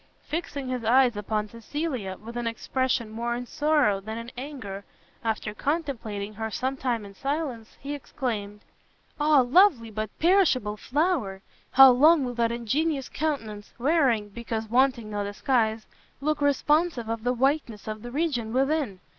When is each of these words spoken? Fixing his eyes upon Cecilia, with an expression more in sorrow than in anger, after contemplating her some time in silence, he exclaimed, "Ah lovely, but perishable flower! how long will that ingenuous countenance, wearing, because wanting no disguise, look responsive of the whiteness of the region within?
Fixing 0.23 0.69
his 0.69 0.83
eyes 0.83 1.15
upon 1.15 1.47
Cecilia, 1.47 2.17
with 2.19 2.35
an 2.35 2.47
expression 2.47 3.11
more 3.11 3.35
in 3.35 3.45
sorrow 3.45 3.99
than 3.99 4.17
in 4.17 4.31
anger, 4.35 4.83
after 5.23 5.53
contemplating 5.53 6.33
her 6.33 6.49
some 6.49 6.75
time 6.75 7.05
in 7.05 7.13
silence, 7.13 7.77
he 7.79 7.93
exclaimed, 7.93 8.61
"Ah 9.19 9.41
lovely, 9.41 9.91
but 9.91 10.09
perishable 10.17 10.75
flower! 10.75 11.43
how 11.73 11.91
long 11.91 12.25
will 12.25 12.33
that 12.33 12.51
ingenuous 12.51 13.09
countenance, 13.09 13.73
wearing, 13.77 14.29
because 14.29 14.67
wanting 14.67 15.11
no 15.11 15.23
disguise, 15.23 15.85
look 16.19 16.41
responsive 16.41 17.07
of 17.07 17.23
the 17.23 17.31
whiteness 17.33 17.87
of 17.87 18.01
the 18.01 18.09
region 18.09 18.53
within? 18.53 18.99